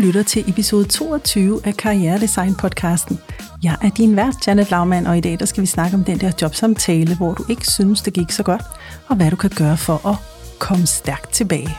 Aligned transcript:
lytter 0.00 0.22
til 0.22 0.50
episode 0.50 0.84
22 0.84 1.60
af 1.64 1.76
Karrieredesign 1.76 2.54
podcasten. 2.54 3.18
Jeg 3.62 3.76
er 3.82 3.90
din 3.90 4.16
vært, 4.16 4.46
Janet 4.46 4.70
Laumann, 4.70 5.06
og 5.06 5.18
i 5.18 5.20
dag 5.20 5.38
der 5.38 5.44
skal 5.44 5.60
vi 5.60 5.66
snakke 5.66 5.96
om 5.96 6.04
den 6.04 6.18
der 6.20 6.32
jobsamtale, 6.42 7.16
hvor 7.16 7.34
du 7.34 7.44
ikke 7.50 7.66
synes, 7.66 8.02
det 8.02 8.12
gik 8.12 8.30
så 8.30 8.42
godt, 8.42 8.62
og 9.08 9.16
hvad 9.16 9.30
du 9.30 9.36
kan 9.36 9.50
gøre 9.50 9.76
for 9.76 10.08
at 10.08 10.16
komme 10.58 10.86
stærkt 10.86 11.32
tilbage. 11.32 11.76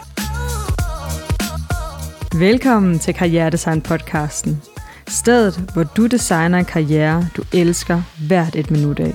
Velkommen 2.39 2.99
til 2.99 3.13
Karrieredesign 3.13 3.81
podcasten. 3.81 4.61
Stedet, 5.07 5.71
hvor 5.73 5.83
du 5.83 6.07
designer 6.07 6.57
en 6.57 6.65
karriere, 6.65 7.27
du 7.37 7.43
elsker 7.53 8.01
hvert 8.27 8.55
et 8.55 8.71
minut 8.71 8.99
af. 8.99 9.13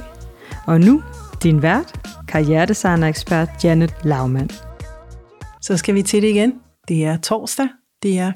Og 0.66 0.80
nu, 0.80 1.02
din 1.42 1.62
vært, 1.62 2.00
karrieredesigner-ekspert 2.28 3.48
Janet 3.64 3.94
Laumann. 4.04 4.50
Så 5.62 5.76
skal 5.76 5.94
vi 5.94 6.02
til 6.02 6.22
det 6.22 6.28
igen. 6.28 6.52
Det 6.88 7.04
er 7.04 7.16
torsdag, 7.16 7.68
det 8.06 8.18
er 8.18 8.32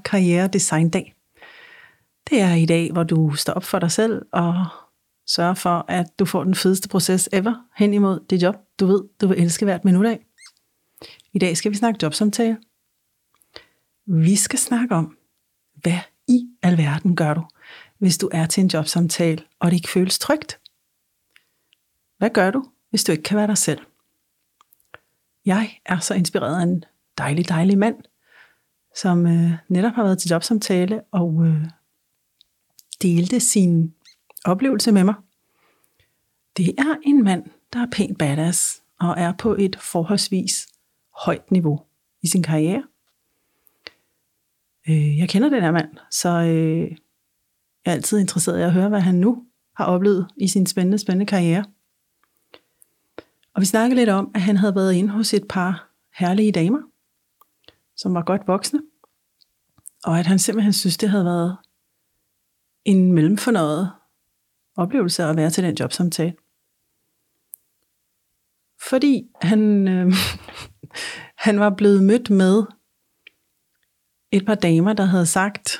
dag. 0.93 1.15
Det 2.31 2.41
er 2.41 2.55
i 2.55 2.67
dag, 2.67 2.93
hvor 2.93 3.03
du 3.03 3.35
står 3.35 3.53
op 3.53 3.65
for 3.65 3.79
dig 3.79 3.91
selv 3.91 4.23
og 4.33 4.67
sørger 5.27 5.55
for, 5.55 5.85
at 5.89 6.07
du 6.19 6.25
får 6.25 6.45
den 6.45 6.55
fedeste 6.55 6.89
proces 6.89 7.29
ever 7.33 7.55
hen 7.77 7.95
imod 7.95 8.21
det 8.31 8.43
job, 8.43 8.57
du 8.81 8.87
ved, 8.87 9.05
du 9.21 9.27
vil 9.27 9.43
elske 9.43 9.65
hvert 9.65 9.85
minut 9.85 10.07
af. 10.07 10.27
I 11.33 11.39
dag 11.39 11.57
skal 11.57 11.71
vi 11.71 11.77
snakke 11.77 11.99
jobsamtale. 12.03 12.59
Vi 14.07 14.37
skal 14.37 14.59
snakke 14.59 14.95
om, 14.95 15.17
hvad 15.75 15.99
i 16.29 16.49
alverden 16.63 17.17
gør 17.17 17.35
du, 17.35 17.45
hvis 17.99 18.19
du 18.19 18.29
er 18.33 18.47
til 18.47 18.61
en 18.61 18.71
jobsamtale, 18.75 19.43
og 19.59 19.71
det 19.71 19.77
ikke 19.77 19.91
føles 19.91 20.19
trygt? 20.19 20.61
Hvad 22.19 22.31
gør 22.31 22.51
du, 22.51 22.65
hvis 22.91 23.05
du 23.05 23.13
ikke 23.13 23.25
kan 23.25 23.37
være 23.37 23.47
dig 23.47 23.59
selv? 23.59 23.81
Jeg 25.45 25.81
er 25.87 25.99
så 25.99 26.15
inspireret 26.15 26.59
af 26.59 26.63
en 26.63 26.85
dejlig, 27.19 27.49
dejlig 27.49 27.79
mand, 27.79 27.97
som 28.97 29.27
øh, 29.27 29.53
netop 29.69 29.93
har 29.93 30.03
været 30.03 30.19
til 30.19 30.31
jobsamtale 30.31 31.03
og 31.11 31.47
øh, 31.47 31.65
delte 33.03 33.41
sin 33.41 33.95
oplevelse 34.45 34.93
med 34.93 35.05
mig. 35.05 35.15
Det 36.57 36.69
er 36.79 36.97
en 37.03 37.25
mand, 37.25 37.45
der 37.73 37.79
er 37.81 37.87
pænt 37.93 38.19
badass 38.19 38.83
og 39.01 39.15
er 39.19 39.33
på 39.33 39.57
et 39.59 39.77
forholdsvis 39.77 40.69
højt 41.25 41.51
niveau 41.51 41.81
i 42.23 42.29
sin 42.29 42.43
karriere. 42.43 42.85
Øh, 44.89 45.19
jeg 45.19 45.29
kender 45.29 45.49
den 45.49 45.63
her 45.63 45.71
mand, 45.71 45.97
så 46.11 46.29
øh, 46.29 46.81
jeg 47.85 47.91
er 47.91 47.93
altid 47.93 48.19
interesseret 48.19 48.59
i 48.59 48.63
at 48.63 48.73
høre, 48.73 48.89
hvad 48.89 49.01
han 49.01 49.15
nu 49.15 49.45
har 49.77 49.85
oplevet 49.85 50.29
i 50.37 50.49
sin 50.49 50.67
spændende, 50.67 50.99
spændende 50.99 51.27
karriere. 51.27 51.65
Og 53.55 53.61
vi 53.61 53.67
snakkede 53.67 54.01
lidt 54.01 54.09
om, 54.09 54.31
at 54.35 54.41
han 54.41 54.57
havde 54.57 54.75
været 54.75 54.95
inde 54.95 55.11
hos 55.11 55.35
et 55.35 55.49
par 55.49 55.91
herlige 56.15 56.53
damer, 56.53 56.79
som 58.01 58.15
var 58.15 58.23
godt 58.23 58.47
voksne, 58.47 58.81
og 60.05 60.19
at 60.19 60.27
han 60.27 60.39
simpelthen 60.39 60.73
synes, 60.73 60.97
det 60.97 61.11
havde 61.11 61.25
været 61.25 61.57
en 62.85 63.13
mellemfornøjet 63.13 63.93
oplevelse 64.77 65.25
at 65.25 65.37
være 65.37 65.51
til 65.51 65.65
den 65.65 65.75
jobsamtale. 65.75 66.37
Fordi 68.89 69.29
han, 69.43 69.89
øh, 69.89 70.13
han 71.47 71.61
var 71.61 71.71
blevet 71.71 72.03
mødt 72.03 72.31
med 72.31 72.63
et 74.33 74.47
par 74.47 74.55
damer, 74.55 74.93
der 74.93 75.05
havde 75.05 75.27
sagt, 75.27 75.79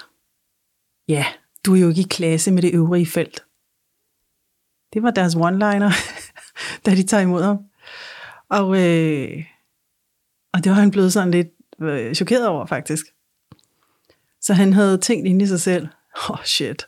ja, 1.09 1.27
du 1.67 1.75
er 1.75 1.81
jo 1.81 1.89
ikke 1.89 2.01
i 2.01 2.07
klasse 2.11 2.53
med 2.53 2.63
det 2.63 2.75
øvrige 2.75 3.07
felt. 3.07 3.45
Det 4.93 5.03
var 5.03 5.11
deres 5.11 5.35
one-liner, 5.35 5.93
da 6.87 6.91
de 6.91 7.03
tager 7.03 7.23
imod 7.23 7.43
ham. 7.43 7.59
Og, 8.49 8.67
øh, 8.67 9.45
og 10.53 10.65
det 10.65 10.71
var 10.71 10.77
han 10.77 10.91
blevet 10.91 11.13
sådan 11.13 11.31
lidt 11.31 11.49
øh, 11.81 12.15
chokeret 12.15 12.47
over, 12.47 12.67
faktisk. 12.67 13.07
Så 14.41 14.55
han 14.55 14.73
havde 14.73 14.99
tænkt 14.99 15.27
ind 15.27 15.43
i 15.43 15.47
sig 15.47 15.61
selv, 15.61 15.89
oh 16.31 16.45
shit, 16.45 16.87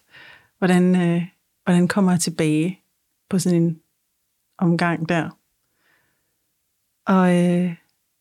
hvordan, 0.59 0.97
øh, 0.97 1.23
hvordan 1.65 1.89
kommer 1.89 2.13
jeg 2.13 2.21
tilbage 2.21 2.81
på 3.29 3.39
sådan 3.39 3.63
en 3.63 3.81
omgang 4.59 5.09
der? 5.09 5.31
Og 7.07 7.37
øh, 7.37 7.75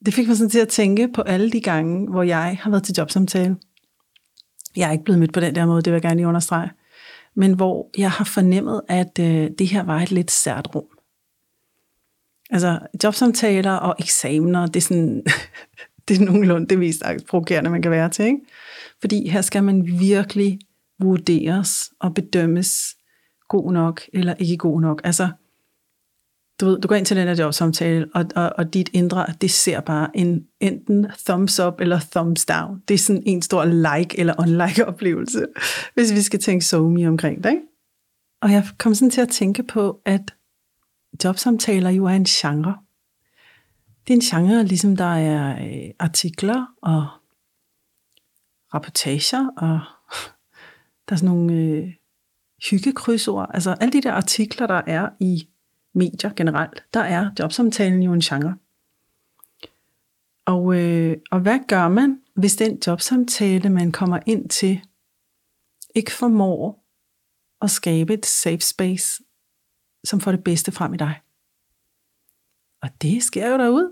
det 0.05 0.13
fik 0.13 0.27
mig 0.27 0.37
sådan 0.37 0.49
til 0.49 0.59
at 0.59 0.67
tænke 0.67 1.07
på 1.13 1.21
alle 1.21 1.51
de 1.51 1.61
gange, 1.61 2.09
hvor 2.09 2.23
jeg 2.23 2.57
har 2.61 2.69
været 2.69 2.83
til 2.83 2.95
jobsamtale. 2.97 3.57
Jeg 4.75 4.87
er 4.87 4.91
ikke 4.91 5.03
blevet 5.03 5.19
mødt 5.19 5.33
på 5.33 5.39
den 5.39 5.55
der 5.55 5.65
måde, 5.65 5.81
det 5.81 5.91
vil 5.91 5.95
jeg 5.95 6.01
gerne 6.01 6.15
lige 6.15 6.27
understrege. 6.27 6.71
Men 7.35 7.53
hvor 7.53 7.89
jeg 7.97 8.11
har 8.11 8.23
fornemmet, 8.25 8.81
at 8.87 9.19
øh, 9.19 9.49
det 9.59 9.67
her 9.67 9.83
var 9.83 9.99
et 9.99 10.11
lidt 10.11 10.31
sært 10.31 10.75
rum. 10.75 10.85
Altså 12.49 12.79
jobsamtaler 13.03 13.71
og 13.71 13.95
eksamener, 13.99 14.65
det 14.65 14.75
er 14.75 14.81
sådan, 14.81 15.23
det 16.07 16.21
er 16.21 16.25
nogenlunde 16.25 16.67
det 16.67 16.79
mest 16.79 17.03
provokerende, 17.27 17.69
man 17.69 17.81
kan 17.81 17.91
være 17.91 18.09
til. 18.09 18.25
Ikke? 18.25 18.39
Fordi 19.01 19.29
her 19.29 19.41
skal 19.41 19.63
man 19.63 19.85
virkelig 19.85 20.59
vurderes 20.99 21.91
og 21.99 22.13
bedømmes 22.13 22.95
god 23.49 23.73
nok 23.73 24.01
eller 24.13 24.33
ikke 24.39 24.57
god 24.57 24.81
nok. 24.81 25.01
Altså, 25.03 25.29
du, 26.61 26.65
ved, 26.65 26.79
du 26.79 26.87
går 26.87 26.95
ind 26.95 27.05
til 27.05 27.17
den 27.17 27.27
her 27.27 27.35
jobsamtale, 27.35 28.07
og, 28.13 28.25
og, 28.35 28.53
og 28.57 28.73
dit 28.73 28.89
indre, 28.93 29.25
det 29.41 29.51
ser 29.51 29.79
bare 29.79 30.17
en 30.17 30.45
enten 30.59 31.07
thumbs 31.25 31.59
up 31.59 31.81
eller 31.81 31.99
thumbs 32.11 32.45
down. 32.45 32.81
Det 32.87 32.93
er 32.93 32.97
sådan 32.97 33.23
en 33.25 33.41
stor 33.41 33.65
like 33.65 34.19
eller 34.19 34.33
unlike 34.39 34.85
oplevelse, 34.87 35.45
hvis 35.93 36.13
vi 36.13 36.21
skal 36.21 36.39
tænke 36.39 36.65
så 36.65 36.89
me 36.89 37.07
omkring 37.07 37.43
det. 37.43 37.49
Ikke? 37.49 37.61
Og 38.41 38.51
jeg 38.51 38.67
kom 38.77 38.95
sådan 38.95 39.09
til 39.09 39.21
at 39.21 39.29
tænke 39.29 39.63
på, 39.63 40.01
at 40.05 40.33
jobsamtaler 41.23 41.89
jo 41.89 42.05
er 42.05 42.13
en 42.13 42.25
genre. 42.25 42.77
Det 44.07 44.13
er 44.13 44.17
en 44.17 44.21
genre, 44.21 44.63
ligesom 44.63 44.95
der 44.97 45.13
er 45.15 45.65
øh, 45.65 45.91
artikler 45.99 46.65
og 46.81 47.07
rapportager, 48.73 49.49
og 49.57 49.79
der 51.09 51.13
er 51.13 51.15
sådan 51.15 51.35
nogle 51.35 51.53
øh, 51.53 51.93
hyggekrydsord. 52.69 53.51
Altså 53.53 53.75
alle 53.79 53.93
de 53.93 54.01
der 54.01 54.11
artikler, 54.11 54.67
der 54.67 54.81
er 54.87 55.09
i 55.19 55.47
medier 55.93 56.33
generelt, 56.33 56.83
der 56.93 56.99
er 56.99 57.29
jobsamtalen 57.39 58.03
jo 58.03 58.13
en 58.13 58.19
genre. 58.21 58.55
Og, 60.45 60.75
øh, 60.75 61.17
og 61.31 61.39
hvad 61.39 61.59
gør 61.67 61.87
man, 61.87 62.21
hvis 62.33 62.55
den 62.55 62.79
jobsamtale, 62.87 63.69
man 63.69 63.91
kommer 63.91 64.19
ind 64.25 64.49
til, 64.49 64.81
ikke 65.95 66.11
formår 66.11 66.85
at 67.61 67.71
skabe 67.71 68.13
et 68.13 68.25
safe 68.25 68.59
space, 68.59 69.23
som 70.03 70.19
får 70.19 70.31
det 70.31 70.43
bedste 70.43 70.71
frem 70.71 70.93
i 70.93 70.97
dig? 70.97 71.19
Og 72.81 72.89
det 73.01 73.23
sker 73.23 73.49
jo 73.49 73.57
derude. 73.57 73.91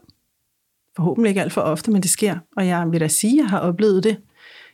Forhåbentlig 0.95 1.29
ikke 1.29 1.41
alt 1.41 1.53
for 1.53 1.61
ofte, 1.61 1.91
men 1.91 2.01
det 2.01 2.09
sker. 2.09 2.37
Og 2.57 2.67
jeg 2.67 2.91
vil 2.91 2.99
da 2.99 3.07
sige, 3.07 3.39
at 3.39 3.43
jeg 3.43 3.49
har 3.49 3.59
oplevet 3.59 4.03
det 4.03 4.17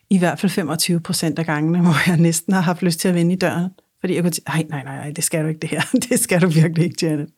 i 0.09 0.17
hvert 0.17 0.39
fald 0.39 0.49
25 0.49 0.99
procent 0.99 1.39
af 1.39 1.45
gangene, 1.45 1.81
hvor 1.85 2.09
jeg 2.11 2.17
næsten 2.17 2.53
har 2.53 2.61
haft 2.61 2.81
lyst 2.81 2.99
til 2.99 3.07
at 3.07 3.15
vende 3.15 3.33
i 3.33 3.37
døren. 3.37 3.69
Fordi 3.99 4.15
jeg 4.15 4.23
kunne 4.23 4.33
sige, 4.33 4.45
nej, 4.47 4.65
nej, 4.69 4.83
nej, 4.83 5.11
det 5.11 5.23
skal 5.23 5.43
du 5.43 5.47
ikke 5.47 5.59
det 5.59 5.69
her. 5.69 5.81
Det 6.09 6.19
skal 6.19 6.41
du 6.41 6.47
virkelig 6.47 6.85
ikke, 6.85 7.05
Janet. 7.05 7.29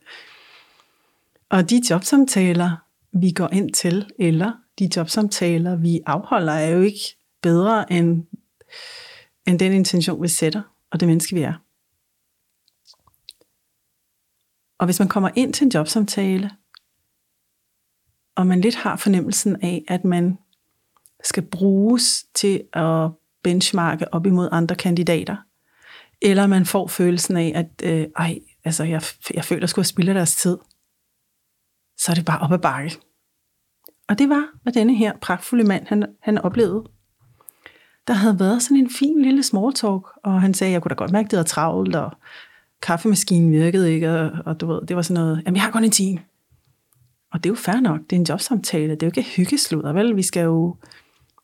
Og 1.50 1.70
de 1.70 1.82
jobsamtaler, 1.90 2.76
vi 3.12 3.32
går 3.32 3.50
ind 3.54 3.74
til, 3.74 4.06
eller 4.20 4.52
de 4.80 4.90
jobsamtaler, 4.96 5.76
vi 5.76 6.02
afholder, 6.06 6.54
er 6.54 6.70
jo 6.70 6.82
ikke 6.82 7.18
bedre 7.42 7.94
end, 7.94 8.24
end 9.48 9.60
den 9.60 9.72
intention, 9.72 10.24
vi 10.24 10.28
sætter, 10.28 10.62
og 10.92 11.00
det 11.00 11.08
menneske, 11.08 11.36
vi 11.36 11.42
er. 11.42 11.54
Og 14.80 14.86
hvis 14.86 15.00
man 15.00 15.08
kommer 15.08 15.30
ind 15.36 15.54
til 15.54 15.66
en 15.66 15.72
jobsamtale, 15.72 16.52
og 18.38 18.48
man 18.48 18.62
lidt 18.62 18.76
har 18.76 18.96
fornemmelsen 18.96 19.58
af, 19.62 19.84
at 19.88 20.06
man 20.06 20.38
skal 21.24 21.44
bruges 21.44 22.26
til 22.36 22.64
at 22.74 23.10
benchmarke 23.44 24.14
op 24.14 24.26
imod 24.26 24.50
andre 24.52 24.76
kandidater, 24.76 25.36
eller 26.22 26.48
man 26.48 26.66
får 26.66 26.88
følelsen 26.88 27.38
af, 27.38 27.52
at 27.56 27.92
øh, 27.92 28.08
ej, 28.16 28.40
altså 28.64 28.84
jeg, 28.84 29.02
jeg 29.34 29.46
føler, 29.46 29.60
at 29.60 29.62
jeg 29.62 29.70
skulle 29.70 29.86
spilde 29.86 30.14
deres 30.14 30.36
tid, 30.36 30.58
så 31.98 32.12
er 32.12 32.16
det 32.16 32.26
bare 32.26 32.40
op 32.40 32.52
ad 32.52 32.60
bakke. 32.60 32.98
Og 34.08 34.20
det 34.20 34.30
var, 34.30 34.48
hvad 34.64 34.74
denne 34.74 34.96
her 34.96 35.14
pragtfulde 35.22 35.64
mand, 35.64 35.88
han, 35.88 36.06
han 36.22 36.38
oplevede. 36.38 36.84
Der 38.08 38.14
havde 38.14 38.40
været 38.40 38.62
sådan 38.62 38.78
en 38.78 38.90
fin 38.90 39.22
lille 39.22 39.44
small 39.44 39.74
talk, 39.74 40.04
og 40.24 40.42
han 40.42 40.54
sagde, 40.54 40.74
jeg 40.74 40.82
kunne 40.82 40.90
da 40.90 40.96
godt 40.96 41.12
mærke, 41.12 41.26
at 41.26 41.32
det 41.32 41.38
var 41.38 41.44
travlt, 41.44 41.96
og 41.96 42.12
kaffemaskinen 42.82 43.52
virkede 43.52 43.94
ikke, 43.94 44.12
og, 44.12 44.32
og 44.46 44.62
du 44.62 44.68
ved, 44.68 44.82
det 44.88 44.96
var 44.96 45.02
sådan 45.02 45.24
noget, 45.24 45.44
jamen 45.46 45.56
jeg 45.56 45.64
har 45.64 45.72
kun 45.72 45.84
en 45.84 45.92
time. 45.92 46.20
Og 47.34 47.44
det 47.44 47.50
er 47.50 47.52
jo 47.52 47.56
fair 47.56 47.80
nok, 47.80 48.00
det 48.10 48.16
er 48.16 48.20
en 48.20 48.26
jobsamtale, 48.30 48.96
det 48.96 49.04
er 49.04 49.08
jo 49.08 49.12
ikke 49.18 49.30
hyggesluder, 49.30 49.94
vel? 49.94 50.16
Vi 50.16 50.22
skal 50.22 50.44
jo 50.44 50.76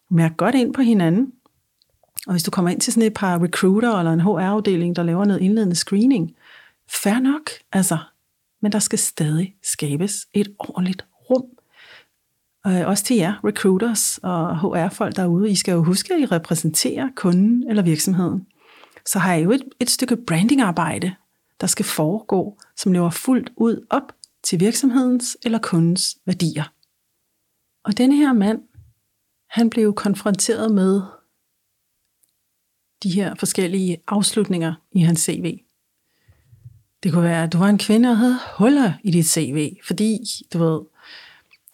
mærke 0.10 0.36
godt 0.36 0.56
ind 0.56 0.74
på 0.74 0.82
hinanden. 0.82 1.32
Og 2.28 2.34
hvis 2.34 2.44
du 2.44 2.52
kommer 2.52 2.72
ind 2.72 2.82
til 2.82 2.94
sådan 2.94 3.08
et 3.08 3.14
par 3.14 3.44
recruiter 3.44 3.98
eller 4.00 4.14
en 4.14 4.22
HR-afdeling, 4.22 4.96
der 4.96 5.04
laver 5.04 5.26
noget 5.26 5.42
indledende 5.42 5.76
screening, 5.76 6.36
fair 7.04 7.20
nok, 7.20 7.50
altså, 7.72 7.98
men 8.62 8.72
der 8.72 8.80
skal 8.80 9.00
stadig 9.00 9.56
skabes 9.64 10.28
et 10.34 10.56
ordentligt 10.60 11.06
rum. 11.30 11.46
Øh, 12.68 12.88
også 12.88 13.04
til 13.04 13.16
jer, 13.16 13.34
recruiters 13.44 14.20
og 14.24 14.60
HR-folk 14.60 15.16
derude, 15.16 15.50
I 15.52 15.56
skal 15.56 15.72
jo 15.72 15.84
huske, 15.84 16.14
at 16.14 16.20
I 16.20 16.26
repræsenterer 16.26 17.10
kunden 17.16 17.70
eller 17.70 17.84
virksomheden. 17.84 18.48
Så 19.06 19.20
har 19.20 19.34
I 19.34 19.44
jo 19.44 19.52
et, 19.52 19.64
et 19.80 19.90
stykke 19.90 20.18
brandingarbejde, 20.28 21.16
der 21.62 21.68
skal 21.68 21.86
foregå, 21.86 22.58
som 22.78 22.92
lever 22.92 23.10
fuldt 23.10 23.52
ud 23.56 23.86
op 23.90 24.14
til 24.44 24.60
virksomhedens 24.60 25.38
eller 25.44 25.60
kundens 25.60 26.18
værdier. 26.26 26.74
Og 27.84 27.98
denne 27.98 28.16
her 28.16 28.34
mand, 28.34 28.62
han 29.50 29.70
blev 29.70 29.94
konfronteret 29.94 30.72
med 30.72 31.02
de 33.04 33.10
her 33.10 33.36
forskellige 33.36 33.98
afslutninger 34.08 34.74
i 34.92 35.00
hans 35.00 35.20
CV. 35.20 35.60
Det 37.04 37.14
kunne 37.14 37.24
være, 37.24 37.44
at 37.44 37.54
du 37.54 37.58
var 37.58 37.68
en 37.68 37.78
kvinde 37.78 38.10
og 38.10 38.18
havde 38.18 38.40
huller 38.58 38.94
i 39.04 39.12
dit 39.12 39.26
CV, 39.26 39.78
fordi, 39.88 40.20
du 40.54 40.58
ved, 40.58 40.82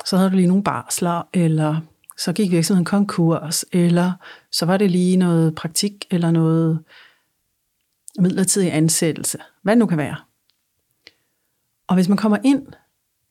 så 0.06 0.18
havde 0.18 0.30
du 0.30 0.36
lige 0.36 0.48
nogle 0.48 0.64
barsler, 0.64 1.30
eller 1.34 1.82
så 2.18 2.34
gik 2.34 2.52
virksomheden 2.52 2.86
konkurs, 2.86 3.66
eller 3.72 4.14
så 4.52 4.66
var 4.66 4.78
det 4.78 4.92
lige 4.92 5.18
noget 5.18 5.56
praktik, 5.56 6.06
eller 6.12 6.32
noget 6.32 6.84
midlertidig 8.20 8.74
ansættelse, 8.74 9.38
hvad 9.62 9.74
det 9.74 9.80
nu 9.80 9.86
kan 9.86 9.98
være. 9.98 10.16
Og 11.90 11.96
hvis 11.96 12.10
man 12.10 12.18
kommer 12.18 12.38
ind 12.44 12.68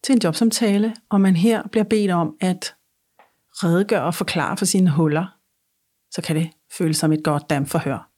til 0.02 0.12
en 0.12 0.20
jobsamtale, 0.24 0.94
og 1.08 1.20
man 1.20 1.36
her 1.36 1.68
bliver 1.68 1.84
bedt 1.84 2.10
om 2.10 2.36
at 2.40 2.74
redegøre 3.52 4.02
og 4.02 4.14
forklare 4.14 4.56
for 4.56 4.64
sine 4.64 4.90
huller, 4.90 5.36
så 6.10 6.22
kan 6.22 6.36
det 6.36 6.50
føles 6.78 6.96
som 6.96 7.12
et 7.12 7.24
godt 7.24 7.50
dam 7.50 7.66
forhør. 7.66 8.10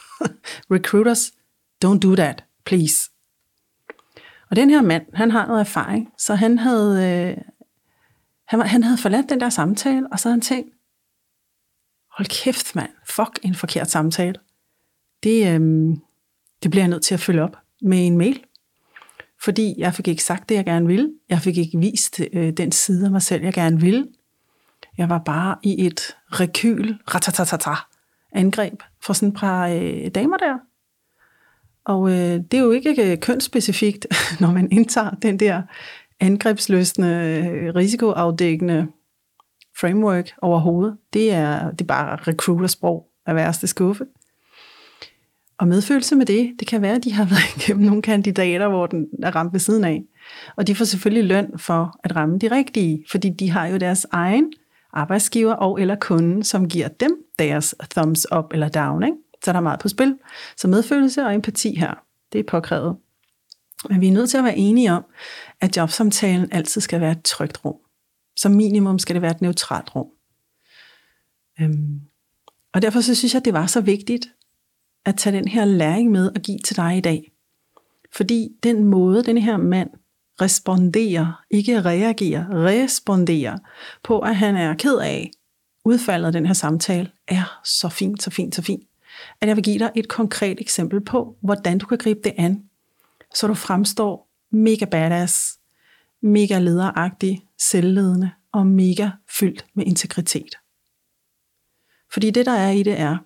Recruiters, 0.74 1.32
don't 1.84 1.98
do 1.98 2.14
that, 2.14 2.44
please. 2.64 3.10
Og 4.50 4.56
den 4.56 4.70
her 4.70 4.82
mand, 4.82 5.06
han 5.14 5.30
har 5.30 5.46
noget 5.46 5.60
erfaring, 5.60 6.12
så 6.18 6.34
han 6.34 6.58
havde, 6.58 7.08
øh, 7.08 7.44
han, 8.44 8.60
han 8.60 8.82
havde 8.82 8.98
forladt 8.98 9.28
den 9.28 9.40
der 9.40 9.48
samtale, 9.48 10.06
og 10.12 10.20
så 10.20 10.28
havde 10.28 10.34
han 10.34 10.40
tænkt, 10.40 10.74
hold 12.10 12.28
kæft 12.28 12.74
mand, 12.74 12.90
fuck 13.06 13.38
en 13.42 13.54
forkert 13.54 13.90
samtale. 13.90 14.34
Det, 15.22 15.54
øh, 15.54 15.60
det 16.62 16.70
bliver 16.70 16.82
jeg 16.82 16.88
nødt 16.88 17.04
til 17.04 17.14
at 17.14 17.20
følge 17.20 17.42
op 17.42 17.56
med 17.82 18.06
en 18.06 18.18
mail. 18.18 18.44
Fordi 19.44 19.74
jeg 19.78 19.94
fik 19.94 20.08
ikke 20.08 20.24
sagt 20.24 20.48
det, 20.48 20.54
jeg 20.54 20.64
gerne 20.64 20.86
ville. 20.86 21.12
Jeg 21.28 21.38
fik 21.38 21.58
ikke 21.58 21.78
vist 21.78 22.20
øh, 22.32 22.52
den 22.52 22.72
side 22.72 23.04
af 23.04 23.10
mig 23.10 23.22
selv, 23.22 23.42
jeg 23.42 23.52
gerne 23.52 23.80
ville. 23.80 24.06
Jeg 24.98 25.08
var 25.08 25.18
bare 25.18 25.56
i 25.62 25.86
et 25.86 26.16
rekyl, 26.26 26.94
ratatatata, 27.14 27.74
angreb 28.32 28.82
for 29.02 29.12
sådan 29.12 29.28
et 29.28 29.34
par 29.34 29.68
øh, 29.68 30.08
damer 30.14 30.36
der. 30.36 30.58
Og 31.84 32.10
øh, 32.10 32.40
det 32.50 32.54
er 32.54 32.60
jo 32.60 32.70
ikke 32.70 33.12
øh, 33.12 33.18
kønsspecifikt, 33.18 34.06
når 34.40 34.52
man 34.52 34.72
indtager 34.72 35.10
den 35.10 35.40
der 35.40 35.62
angrebsløsende, 36.20 37.08
øh, 37.08 37.74
risikoafdækkende 37.74 38.86
framework 39.80 40.30
overhovedet. 40.42 40.96
Det 41.12 41.32
er, 41.32 41.70
det 41.70 41.80
er 41.80 41.86
bare 41.86 42.16
recruitersprog 42.16 43.06
af 43.26 43.34
værste 43.34 43.66
skuffe. 43.66 44.04
Og 45.60 45.68
medfølelse 45.68 46.16
med 46.16 46.26
det, 46.26 46.52
det 46.58 46.68
kan 46.68 46.82
være, 46.82 46.94
at 46.94 47.04
de 47.04 47.12
har 47.12 47.24
været 47.34 47.56
igennem 47.56 47.86
nogle 47.86 48.02
kandidater, 48.02 48.68
hvor 48.68 48.86
den 48.86 49.06
er 49.22 49.36
ramt 49.36 49.52
ved 49.52 49.60
siden 49.60 49.84
af. 49.84 50.02
Og 50.56 50.66
de 50.66 50.74
får 50.74 50.84
selvfølgelig 50.84 51.24
løn 51.24 51.58
for 51.58 52.00
at 52.04 52.16
ramme 52.16 52.38
de 52.38 52.50
rigtige, 52.50 53.04
fordi 53.10 53.30
de 53.30 53.50
har 53.50 53.66
jo 53.66 53.76
deres 53.76 54.06
egen 54.10 54.52
arbejdsgiver 54.92 55.52
og 55.52 55.80
eller 55.80 55.94
kunde, 55.94 56.44
som 56.44 56.68
giver 56.68 56.88
dem 56.88 57.16
deres 57.38 57.74
thumbs 57.90 58.26
up 58.36 58.44
eller 58.52 58.68
down. 58.68 59.02
Ikke? 59.02 59.16
Så 59.44 59.52
der 59.52 59.58
er 59.58 59.62
meget 59.62 59.80
på 59.80 59.88
spil. 59.88 60.18
Så 60.56 60.68
medfølelse 60.68 61.22
og 61.22 61.34
empati 61.34 61.78
her, 61.78 61.94
det 62.32 62.38
er 62.38 62.44
påkrævet. 62.48 62.96
Men 63.88 64.00
vi 64.00 64.08
er 64.08 64.12
nødt 64.12 64.30
til 64.30 64.38
at 64.38 64.44
være 64.44 64.56
enige 64.56 64.92
om, 64.92 65.04
at 65.60 65.76
jobsamtalen 65.76 66.52
altid 66.52 66.80
skal 66.80 67.00
være 67.00 67.12
et 67.12 67.22
trygt 67.22 67.64
rum. 67.64 67.76
Som 68.36 68.52
minimum 68.52 68.98
skal 68.98 69.14
det 69.14 69.22
være 69.22 69.30
et 69.30 69.40
neutralt 69.40 69.96
rum. 69.96 70.06
Øhm. 71.60 72.00
Og 72.72 72.82
derfor 72.82 73.00
så 73.00 73.14
synes 73.14 73.34
jeg, 73.34 73.40
at 73.40 73.44
det 73.44 73.52
var 73.52 73.66
så 73.66 73.80
vigtigt 73.80 74.26
at 75.04 75.16
tage 75.16 75.36
den 75.36 75.48
her 75.48 75.64
læring 75.64 76.10
med 76.10 76.26
og 76.34 76.42
give 76.42 76.58
til 76.58 76.76
dig 76.76 76.96
i 76.96 77.00
dag. 77.00 77.32
Fordi 78.12 78.48
den 78.62 78.84
måde, 78.84 79.24
den 79.24 79.38
her 79.38 79.56
mand 79.56 79.90
responderer, 80.40 81.44
ikke 81.50 81.82
reagerer, 81.82 82.64
responderer 82.66 83.58
på, 84.02 84.18
at 84.18 84.36
han 84.36 84.56
er 84.56 84.74
ked 84.74 84.98
af 84.98 85.30
udfaldet 85.84 86.26
af 86.26 86.32
den 86.32 86.46
her 86.46 86.54
samtale, 86.54 87.10
er 87.28 87.60
så 87.64 87.88
fint, 87.88 88.22
så 88.22 88.30
fint, 88.30 88.54
så 88.54 88.62
fint, 88.62 88.84
at 89.40 89.48
jeg 89.48 89.56
vil 89.56 89.64
give 89.64 89.78
dig 89.78 89.90
et 89.94 90.08
konkret 90.08 90.60
eksempel 90.60 91.00
på, 91.00 91.36
hvordan 91.40 91.78
du 91.78 91.86
kan 91.86 91.98
gribe 91.98 92.20
det 92.24 92.34
an, 92.36 92.64
så 93.34 93.46
du 93.46 93.54
fremstår 93.54 94.28
mega 94.50 94.84
badass, 94.84 95.58
mega 96.22 96.58
lederagtig, 96.58 97.44
selvledende 97.58 98.30
og 98.52 98.66
mega 98.66 99.10
fyldt 99.38 99.66
med 99.74 99.86
integritet. 99.86 100.54
Fordi 102.12 102.30
det, 102.30 102.46
der 102.46 102.52
er 102.52 102.70
i 102.70 102.82
det, 102.82 103.00
er, 103.00 103.16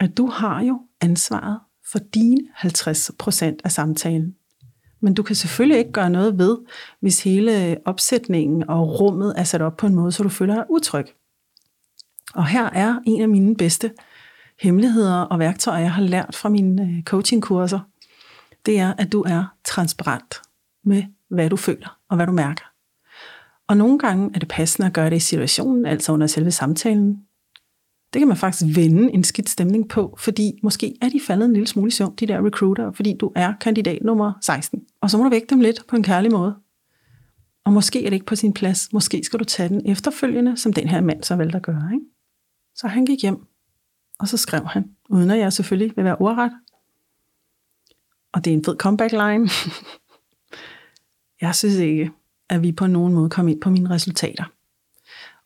at 0.00 0.16
du 0.16 0.26
har 0.26 0.62
jo 0.62 0.80
ansvaret 1.00 1.60
for 1.92 1.98
dine 1.98 2.40
50% 2.56 3.56
af 3.64 3.72
samtalen. 3.72 4.34
Men 5.00 5.14
du 5.14 5.22
kan 5.22 5.36
selvfølgelig 5.36 5.78
ikke 5.78 5.92
gøre 5.92 6.10
noget 6.10 6.38
ved, 6.38 6.58
hvis 7.00 7.24
hele 7.24 7.76
opsætningen 7.84 8.70
og 8.70 9.00
rummet 9.00 9.34
er 9.36 9.44
sat 9.44 9.62
op 9.62 9.76
på 9.76 9.86
en 9.86 9.94
måde, 9.94 10.12
så 10.12 10.22
du 10.22 10.28
føler 10.28 10.54
dig 10.54 10.64
utryg. 10.70 11.06
Og 12.34 12.46
her 12.46 12.70
er 12.70 12.98
en 13.06 13.22
af 13.22 13.28
mine 13.28 13.56
bedste 13.56 13.92
hemmeligheder 14.60 15.20
og 15.20 15.38
værktøjer, 15.38 15.80
jeg 15.80 15.92
har 15.92 16.02
lært 16.02 16.34
fra 16.34 16.48
mine 16.48 16.82
øh, 16.82 17.02
coachingkurser. 17.02 17.80
Det 18.66 18.78
er, 18.78 18.94
at 18.98 19.12
du 19.12 19.22
er 19.22 19.44
transparent 19.64 20.42
med, 20.84 21.02
hvad 21.28 21.50
du 21.50 21.56
føler 21.56 21.98
og 22.08 22.16
hvad 22.16 22.26
du 22.26 22.32
mærker. 22.32 22.64
Og 23.68 23.76
nogle 23.76 23.98
gange 23.98 24.30
er 24.34 24.38
det 24.38 24.48
passende 24.48 24.86
at 24.86 24.92
gøre 24.92 25.10
det 25.10 25.16
i 25.16 25.20
situationen, 25.20 25.86
altså 25.86 26.12
under 26.12 26.26
selve 26.26 26.50
samtalen. 26.50 27.24
Det 28.12 28.20
kan 28.20 28.28
man 28.28 28.36
faktisk 28.36 28.76
vende 28.76 29.12
en 29.12 29.24
skidt 29.24 29.48
stemning 29.48 29.88
på, 29.88 30.16
fordi 30.18 30.60
måske 30.62 30.94
er 31.02 31.08
de 31.08 31.20
faldet 31.26 31.46
en 31.46 31.52
lille 31.52 31.66
smule 31.66 31.88
i 31.88 31.90
søvn, 31.90 32.14
de 32.14 32.26
der 32.26 32.46
recruiter, 32.46 32.92
fordi 32.92 33.16
du 33.20 33.32
er 33.36 33.52
kandidat 33.60 34.02
nummer 34.02 34.32
16. 34.42 34.82
Og 35.00 35.10
så 35.10 35.18
må 35.18 35.24
du 35.24 35.30
vække 35.30 35.46
dem 35.50 35.60
lidt 35.60 35.86
på 35.88 35.96
en 35.96 36.02
kærlig 36.02 36.32
måde. 36.32 36.56
Og 37.64 37.72
måske 37.72 38.04
er 38.04 38.10
det 38.10 38.14
ikke 38.14 38.26
på 38.26 38.36
sin 38.36 38.52
plads. 38.52 38.92
Måske 38.92 39.24
skal 39.24 39.38
du 39.38 39.44
tage 39.44 39.68
den 39.68 39.86
efterfølgende, 39.86 40.56
som 40.56 40.72
den 40.72 40.88
her 40.88 41.00
mand 41.00 41.22
så 41.22 41.36
valgte 41.36 41.56
at 41.56 41.62
gøre. 41.62 41.90
Ikke? 41.94 42.06
Så 42.74 42.88
han 42.88 43.04
gik 43.04 43.22
hjem, 43.22 43.46
og 44.18 44.28
så 44.28 44.36
skrev 44.36 44.66
han, 44.66 44.84
uden 45.10 45.30
at 45.30 45.38
jeg 45.38 45.52
selvfølgelig 45.52 45.96
vil 45.96 46.04
være 46.04 46.16
ordret. 46.16 46.52
Og 48.32 48.44
det 48.44 48.50
er 48.50 48.54
en 48.54 48.64
fed 48.64 48.76
comeback 48.76 49.12
line. 49.12 49.48
jeg 51.46 51.54
synes 51.54 51.76
ikke, 51.76 52.10
at 52.48 52.62
vi 52.62 52.72
på 52.72 52.86
nogen 52.86 53.14
måde 53.14 53.30
kom 53.30 53.48
ind 53.48 53.60
på 53.60 53.70
mine 53.70 53.90
resultater. 53.90 54.44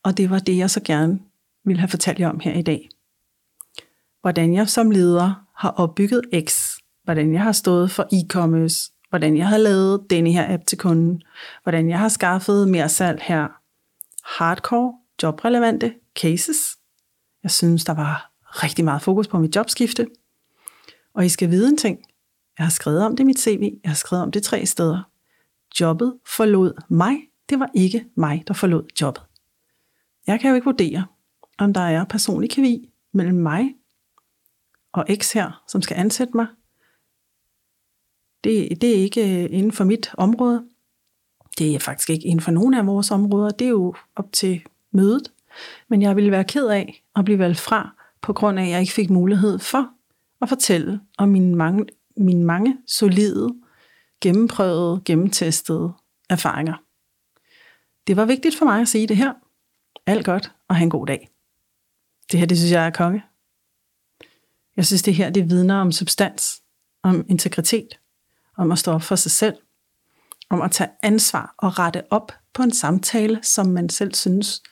Og 0.02 0.16
det 0.16 0.30
var 0.30 0.38
det, 0.38 0.56
jeg 0.56 0.70
så 0.70 0.80
gerne 0.84 1.20
vil 1.64 1.78
have 1.78 1.88
fortalt 1.88 2.20
jer 2.20 2.28
om 2.28 2.40
her 2.40 2.52
i 2.52 2.62
dag. 2.62 2.88
Hvordan 4.20 4.54
jeg 4.54 4.68
som 4.68 4.90
leder 4.90 5.46
har 5.56 5.70
opbygget 5.70 6.22
X, 6.48 6.74
hvordan 7.04 7.32
jeg 7.32 7.42
har 7.42 7.52
stået 7.52 7.90
for 7.90 8.02
e-commerce, 8.12 9.06
hvordan 9.08 9.36
jeg 9.36 9.48
har 9.48 9.58
lavet 9.58 10.06
denne 10.10 10.32
her 10.32 10.54
app 10.54 10.66
til 10.66 10.78
kunden, 10.78 11.22
hvordan 11.62 11.88
jeg 11.88 11.98
har 11.98 12.08
skaffet 12.08 12.68
mere 12.68 12.88
salg 12.88 13.20
her. 13.22 13.48
Hardcore, 14.38 14.94
jobrelevante 15.22 15.94
cases. 16.20 16.76
Jeg 17.42 17.50
synes, 17.50 17.84
der 17.84 17.94
var 17.94 18.30
rigtig 18.44 18.84
meget 18.84 19.02
fokus 19.02 19.28
på 19.28 19.38
mit 19.38 19.56
jobskifte. 19.56 20.06
Og 21.14 21.24
I 21.24 21.28
skal 21.28 21.50
vide 21.50 21.68
en 21.68 21.76
ting. 21.76 21.98
Jeg 22.58 22.66
har 22.66 22.70
skrevet 22.70 23.02
om 23.02 23.16
det 23.16 23.20
i 23.20 23.26
mit 23.26 23.40
CV. 23.40 23.78
Jeg 23.82 23.90
har 23.90 23.96
skrevet 23.96 24.22
om 24.22 24.30
det 24.30 24.42
tre 24.42 24.66
steder. 24.66 25.02
Jobbet 25.80 26.14
forlod 26.36 26.82
mig. 26.90 27.16
Det 27.48 27.58
var 27.58 27.70
ikke 27.74 28.04
mig, 28.16 28.44
der 28.48 28.54
forlod 28.54 28.84
jobbet. 29.00 29.22
Jeg 30.26 30.40
kan 30.40 30.48
jo 30.48 30.54
ikke 30.54 30.64
vurdere, 30.64 31.06
om 31.58 31.72
der 31.72 31.80
er 31.80 32.04
personlig 32.04 32.50
kemi 32.50 32.90
mellem 33.12 33.36
mig 33.36 33.74
og 34.92 35.06
X 35.14 35.32
her, 35.32 35.62
som 35.68 35.82
skal 35.82 35.96
ansætte 35.96 36.36
mig. 36.36 36.46
Det, 38.44 38.80
det 38.80 38.90
er 38.90 39.02
ikke 39.02 39.44
øh, 39.44 39.58
inden 39.58 39.72
for 39.72 39.84
mit 39.84 40.10
område. 40.18 40.64
Det 41.58 41.74
er 41.74 41.78
faktisk 41.78 42.10
ikke 42.10 42.26
inden 42.26 42.40
for 42.40 42.50
nogen 42.50 42.74
af 42.74 42.86
vores 42.86 43.10
områder. 43.10 43.50
Det 43.50 43.64
er 43.64 43.70
jo 43.70 43.94
op 44.16 44.32
til 44.32 44.62
mødet. 44.90 45.32
Men 45.88 46.02
jeg 46.02 46.16
ville 46.16 46.30
være 46.30 46.44
ked 46.44 46.66
af 46.66 47.04
at 47.16 47.24
blive 47.24 47.38
valgt 47.38 47.60
fra, 47.60 47.90
på 48.20 48.32
grund 48.32 48.58
af, 48.58 48.62
at 48.62 48.70
jeg 48.70 48.80
ikke 48.80 48.92
fik 48.92 49.10
mulighed 49.10 49.58
for 49.58 49.90
at 50.40 50.48
fortælle 50.48 51.00
om 51.18 51.28
mine 51.28 51.56
mange, 51.56 51.86
mine 52.16 52.44
mange 52.44 52.76
solide, 52.86 53.54
gennemprøvede, 54.20 55.02
gennemtestede 55.04 55.92
erfaringer. 56.30 56.74
Det 58.06 58.16
var 58.16 58.24
vigtigt 58.24 58.56
for 58.58 58.64
mig 58.64 58.80
at 58.80 58.88
sige 58.88 59.06
det 59.06 59.16
her. 59.16 59.32
Alt 60.06 60.24
godt, 60.24 60.52
og 60.68 60.76
have 60.76 60.84
en 60.84 60.90
god 60.90 61.06
dag. 61.06 61.33
Det 62.32 62.40
her, 62.40 62.46
det 62.46 62.58
synes 62.58 62.72
jeg 62.72 62.86
er 62.86 62.90
konge. 62.90 63.24
Jeg 64.76 64.86
synes, 64.86 65.02
det 65.02 65.14
her, 65.14 65.30
det 65.30 65.50
vidner 65.50 65.80
om 65.80 65.92
substans, 65.92 66.62
om 67.02 67.26
integritet, 67.28 67.88
om 68.56 68.72
at 68.72 68.78
stå 68.78 68.92
op 68.92 69.02
for 69.02 69.16
sig 69.16 69.30
selv, 69.30 69.56
om 70.50 70.62
at 70.62 70.72
tage 70.72 70.90
ansvar 71.02 71.54
og 71.58 71.78
rette 71.78 72.02
op 72.10 72.32
på 72.54 72.62
en 72.62 72.72
samtale, 72.72 73.40
som 73.42 73.66
man 73.66 73.88
selv 73.88 74.14
synes, 74.14 74.62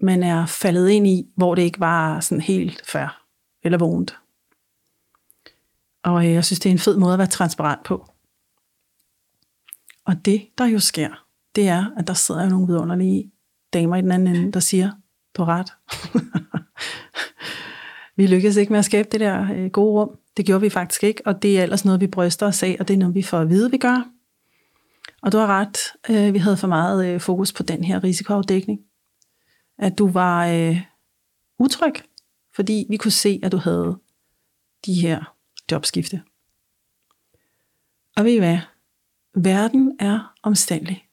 man 0.00 0.22
er 0.22 0.46
faldet 0.46 0.88
ind 0.88 1.06
i, 1.06 1.26
hvor 1.36 1.54
det 1.54 1.62
ikke 1.62 1.80
var 1.80 2.20
sådan 2.20 2.40
helt 2.40 2.86
fair 2.86 3.22
eller 3.62 3.78
vågent. 3.78 4.18
Og 6.02 6.26
øh, 6.26 6.32
jeg 6.32 6.44
synes, 6.44 6.60
det 6.60 6.68
er 6.68 6.72
en 6.72 6.78
fed 6.78 6.96
måde 6.96 7.12
at 7.12 7.18
være 7.18 7.28
transparent 7.28 7.84
på. 7.84 8.10
Og 10.04 10.24
det, 10.24 10.48
der 10.58 10.64
jo 10.66 10.80
sker, 10.80 11.24
det 11.54 11.68
er, 11.68 11.86
at 11.96 12.06
der 12.06 12.14
sidder 12.14 12.42
jo 12.42 12.48
nogle 12.48 12.66
vidunderlige 12.66 13.32
damer 13.72 13.96
i 13.96 14.02
den 14.02 14.12
anden 14.12 14.36
ende, 14.36 14.52
der 14.52 14.60
siger, 14.60 14.92
du 15.38 15.42
har 15.42 15.58
ret. 15.58 15.72
vi 18.16 18.26
lykkedes 18.26 18.56
ikke 18.56 18.72
med 18.72 18.78
at 18.78 18.84
skabe 18.84 19.08
det 19.12 19.20
der 19.20 19.52
øh, 19.52 19.70
gode 19.70 19.92
rum. 19.92 20.18
Det 20.36 20.46
gjorde 20.46 20.60
vi 20.60 20.70
faktisk 20.70 21.04
ikke, 21.04 21.22
og 21.26 21.42
det 21.42 21.58
er 21.58 21.62
ellers 21.62 21.84
noget, 21.84 22.00
vi 22.00 22.06
bryster 22.06 22.46
os 22.46 22.62
af, 22.62 22.76
og 22.80 22.88
det 22.88 22.94
er 22.94 22.98
noget, 22.98 23.14
vi 23.14 23.22
får 23.22 23.38
at 23.38 23.48
vide, 23.48 23.70
vi 23.70 23.78
gør. 23.78 24.08
Og 25.22 25.32
du 25.32 25.38
har 25.38 25.46
ret, 25.46 25.78
øh, 26.10 26.34
vi 26.34 26.38
havde 26.38 26.56
for 26.56 26.66
meget 26.66 27.06
øh, 27.06 27.20
fokus 27.20 27.52
på 27.52 27.62
den 27.62 27.84
her 27.84 28.04
risikoafdækning. 28.04 28.80
At 29.78 29.98
du 29.98 30.08
var 30.08 30.46
øh, 30.46 30.80
utryg, 31.58 31.94
fordi 32.54 32.86
vi 32.90 32.96
kunne 32.96 33.10
se, 33.10 33.40
at 33.42 33.52
du 33.52 33.56
havde 33.56 33.98
de 34.86 34.94
her 34.94 35.34
jobskifte. 35.70 36.22
Og 38.16 38.24
ved 38.24 38.32
I 38.32 38.38
hvad? 38.38 38.58
Verden 39.34 39.96
er 40.00 40.34
omstændelig. 40.42 41.08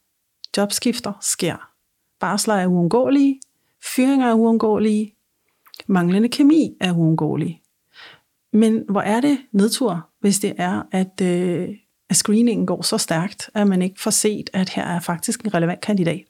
Jobskifter 0.58 1.13
sker. 1.22 1.72
Barsler 2.20 2.53
er 2.53 2.67
uundgåelige. 2.67 3.39
Fyringer 3.86 4.27
er 4.27 4.34
uundgåelige. 4.34 5.15
Manglende 5.88 6.30
kemi 6.30 6.77
er 6.82 6.94
uundgåelig. 6.94 7.62
Men 8.54 8.84
hvor 8.89 9.01
er 9.01 9.22
det 9.22 9.38
nedtur, 9.51 10.10
hvis 10.20 10.39
det 10.39 10.54
er, 10.58 10.84
at, 10.92 11.22
øh, 11.22 11.70
at 12.10 12.15
screeningen 12.15 12.65
går 12.65 12.82
så 12.82 12.98
stærkt, 12.98 13.50
at 13.54 13.68
man 13.68 13.82
ikke 13.82 14.01
får 14.01 14.12
set, 14.12 14.50
at 14.54 14.70
her 14.70 14.84
er 14.84 15.00
faktisk 15.00 15.42
en 15.42 15.54
relevant 15.54 15.82
kandidat. 15.82 16.25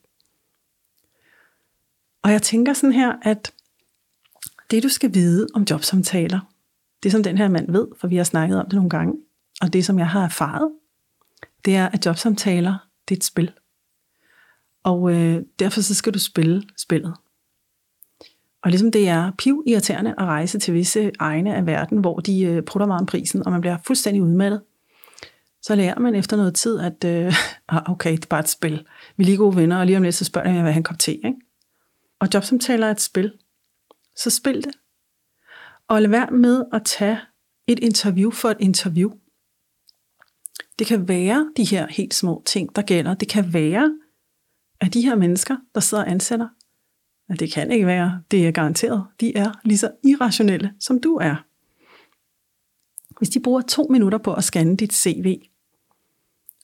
Og 2.24 2.32
jeg 2.32 2.42
tænker 2.42 2.74
sådan 2.74 2.94
her, 2.94 3.16
at 3.22 3.54
det 4.72 4.84
du 4.84 4.90
skal 4.90 5.14
vide 5.14 5.48
om 5.54 5.66
jobsamtaler, 5.70 6.40
det 7.04 7.12
som 7.12 7.24
den 7.24 7.38
her 7.38 7.48
mand 7.48 7.72
ved, 7.72 7.88
for 8.00 8.08
vi 8.08 8.16
har 8.16 8.24
snakket 8.24 8.60
om 8.60 8.66
det 8.66 8.74
nogle 8.74 8.90
gange, 8.90 9.14
og 9.62 9.74
det 9.74 9.86
som 9.86 10.00
jeg 10.00 10.08
har 10.08 10.24
erfaret, 10.24 10.72
det 11.66 11.76
er, 11.76 11.86
at 11.86 12.06
jobsamtaler, 12.06 12.88
det 13.10 13.16
er 13.16 13.20
et 13.20 13.24
spil. 13.24 13.52
Og 14.84 15.12
øh, 15.12 15.44
derfor 15.60 15.82
så 15.82 15.96
skal 15.96 16.14
du 16.14 16.20
spille 16.20 16.64
spillet. 16.78 17.16
Og 18.66 18.72
ligesom 18.72 18.92
det 18.92 19.08
er 19.08 19.32
piv 19.38 19.64
irriterende 19.68 20.12
at 20.18 20.26
rejse 20.26 20.60
til 20.60 20.74
visse 20.74 21.12
egne 21.20 21.56
af 21.56 21.66
verden, 21.66 21.98
hvor 21.98 22.20
de 22.20 22.42
øh, 22.42 22.64
prutter 22.64 22.88
meget 22.88 23.00
om 23.00 23.06
prisen, 23.06 23.46
og 23.46 23.52
man 23.52 23.62
bliver 23.62 23.78
fuldstændig 23.84 24.24
udmattet, 24.24 24.62
så 25.62 25.76
lærer 25.76 26.00
man 26.00 26.16
efter 26.16 26.38
noget 26.38 26.56
tid, 26.56 26.80
at 26.80 27.04
øh, 27.04 27.34
ah, 27.70 27.92
okay, 27.92 28.12
det 28.12 28.26
er 28.26 28.30
bare 28.30 28.40
et 28.40 28.50
spil. 28.50 28.86
Vi 29.18 29.24
er 29.24 29.26
lige 29.26 29.38
gode 29.38 29.56
venner, 29.56 29.80
og 29.80 29.86
lige 29.86 29.98
om 29.98 30.04
lidt, 30.04 30.16
så 30.16 30.26
spørger 30.26 30.54
jeg, 30.54 30.62
hvad 30.62 30.72
han 30.72 30.84
kom 30.84 30.98
til. 30.98 31.14
Ikke? 31.14 31.36
Og 32.20 32.28
jobsamtaler 32.34 32.88
er 32.88 32.92
et 32.92 33.02
spil. 33.02 33.34
Så 34.18 34.30
spil 34.30 34.56
det. 34.56 34.72
Og 35.88 36.02
lad 36.02 36.10
være 36.10 36.32
med 36.32 36.64
at 36.74 36.82
tage 36.86 37.20
et 37.68 37.80
interview 37.80 38.32
for 38.32 38.50
et 38.50 38.58
interview. 38.60 39.12
Det 40.80 40.88
kan 40.88 41.08
være 41.08 41.52
de 41.58 41.64
her 41.64 41.88
helt 41.88 42.14
små 42.14 42.44
ting, 42.46 42.76
der 42.76 42.82
gælder. 42.82 43.14
Det 43.14 43.28
kan 43.30 43.54
være, 43.54 43.98
at 44.82 44.94
de 44.94 45.02
her 45.02 45.16
mennesker, 45.16 45.58
der 45.76 45.82
sidder 45.82 46.04
og 46.04 46.12
ansætter, 46.12 46.48
at 47.30 47.40
det 47.40 47.52
kan 47.52 47.72
ikke 47.72 47.86
være, 47.86 48.22
det 48.32 48.48
er 48.48 48.52
garanteret, 48.52 49.06
de 49.20 49.38
er 49.38 49.52
lige 49.64 49.78
så 49.78 49.92
irrationelle, 50.04 50.74
som 50.80 51.02
du 51.02 51.16
er. 51.16 51.36
Hvis 53.20 53.30
de 53.30 53.40
bruger 53.40 53.62
to 53.62 53.88
minutter 53.90 54.18
på 54.18 54.34
at 54.34 54.44
scanne 54.44 54.78
dit 54.78 54.94
CV, 54.94 55.42